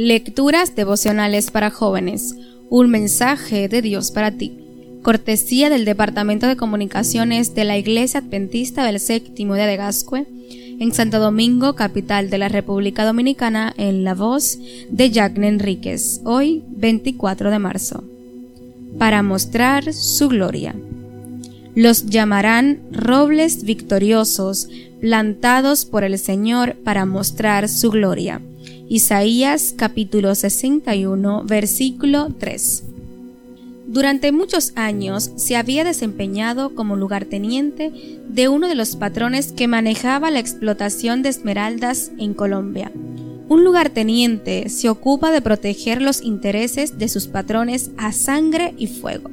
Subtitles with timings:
[0.00, 2.36] Lecturas devocionales para jóvenes.
[2.70, 4.56] Un mensaje de Dios para ti.
[5.02, 10.28] Cortesía del Departamento de Comunicaciones de la Iglesia Adventista del Séptimo Día de Gascue,
[10.78, 16.62] en Santo Domingo, capital de la República Dominicana, en la voz de Jacques Enríquez, hoy
[16.76, 18.04] 24 de marzo.
[18.98, 20.76] Para mostrar su gloria.
[21.74, 24.68] Los llamarán robles victoriosos,
[25.00, 28.40] plantados por el Señor para mostrar su gloria.
[28.88, 32.84] Isaías capítulo 61 versículo 3.
[33.86, 40.30] Durante muchos años se había desempeñado como lugarteniente de uno de los patrones que manejaba
[40.30, 42.92] la explotación de esmeraldas en Colombia.
[43.48, 49.30] Un lugarteniente se ocupa de proteger los intereses de sus patrones a sangre y fuego.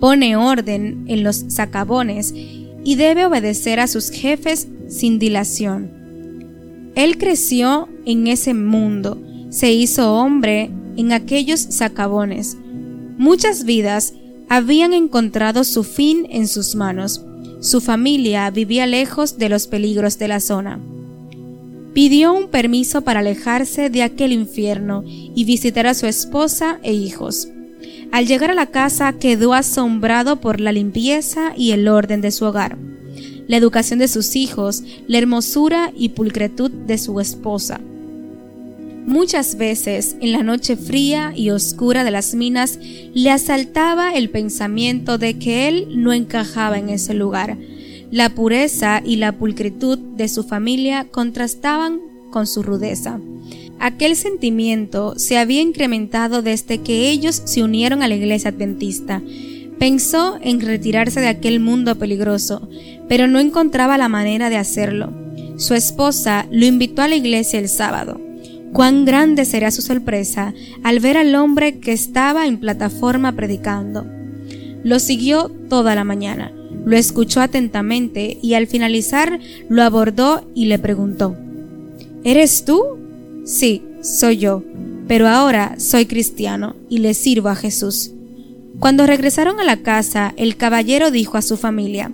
[0.00, 5.99] Pone orden en los sacabones y debe obedecer a sus jefes sin dilación.
[6.94, 12.56] Él creció en ese mundo, se hizo hombre en aquellos sacabones.
[13.16, 14.14] Muchas vidas
[14.48, 17.24] habían encontrado su fin en sus manos.
[17.60, 20.80] Su familia vivía lejos de los peligros de la zona.
[21.94, 27.48] Pidió un permiso para alejarse de aquel infierno y visitar a su esposa e hijos.
[28.12, 32.44] Al llegar a la casa quedó asombrado por la limpieza y el orden de su
[32.44, 32.76] hogar
[33.50, 37.80] la educación de sus hijos, la hermosura y pulcritud de su esposa.
[39.06, 42.78] Muchas veces, en la noche fría y oscura de las minas,
[43.12, 47.58] le asaltaba el pensamiento de que él no encajaba en ese lugar.
[48.12, 51.98] La pureza y la pulcritud de su familia contrastaban
[52.30, 53.18] con su rudeza.
[53.80, 59.20] Aquel sentimiento se había incrementado desde que ellos se unieron a la iglesia adventista,
[59.80, 62.68] Pensó en retirarse de aquel mundo peligroso,
[63.08, 65.10] pero no encontraba la manera de hacerlo.
[65.56, 68.20] Su esposa lo invitó a la iglesia el sábado.
[68.74, 74.04] Cuán grande sería su sorpresa al ver al hombre que estaba en plataforma predicando.
[74.84, 76.52] Lo siguió toda la mañana,
[76.84, 79.40] lo escuchó atentamente y al finalizar
[79.70, 81.38] lo abordó y le preguntó,
[82.22, 82.82] ¿Eres tú?
[83.46, 84.62] Sí, soy yo,
[85.08, 88.12] pero ahora soy cristiano y le sirvo a Jesús.
[88.80, 92.10] Cuando regresaron a la casa, el caballero dijo a su familia,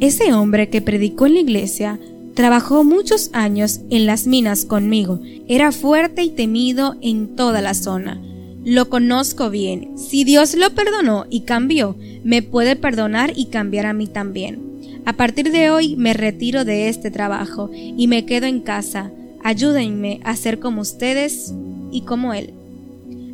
[0.00, 2.00] Ese hombre que predicó en la iglesia
[2.32, 8.18] trabajó muchos años en las minas conmigo, era fuerte y temido en toda la zona.
[8.64, 9.98] Lo conozco bien.
[9.98, 11.94] Si Dios lo perdonó y cambió,
[12.24, 15.02] me puede perdonar y cambiar a mí también.
[15.04, 19.10] A partir de hoy me retiro de este trabajo y me quedo en casa.
[19.44, 21.52] Ayúdenme a ser como ustedes
[21.92, 22.54] y como Él.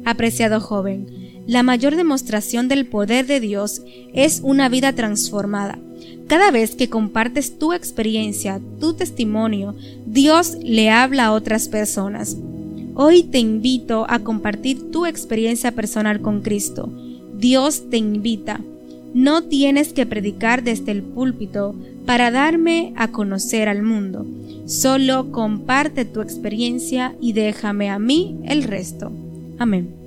[0.05, 5.79] Apreciado joven, la mayor demostración del poder de Dios es una vida transformada.
[6.27, 12.37] Cada vez que compartes tu experiencia, tu testimonio, Dios le habla a otras personas.
[12.95, 16.91] Hoy te invito a compartir tu experiencia personal con Cristo.
[17.39, 18.61] Dios te invita.
[19.15, 24.27] No tienes que predicar desde el púlpito para darme a conocer al mundo.
[24.67, 29.13] Solo comparte tu experiencia y déjame a mí el resto.
[29.59, 30.06] Amén.